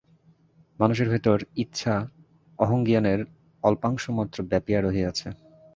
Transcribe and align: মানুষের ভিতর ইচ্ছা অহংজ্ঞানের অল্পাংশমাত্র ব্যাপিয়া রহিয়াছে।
মানুষের 0.79 1.07
ভিতর 1.09 1.37
ইচ্ছা 1.55 1.95
অহংজ্ঞানের 2.59 3.19
অল্পাংশমাত্র 3.63 4.37
ব্যাপিয়া 4.43 4.79
রহিয়াছে। 4.81 5.27